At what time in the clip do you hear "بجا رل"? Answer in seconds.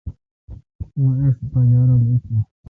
1.51-2.01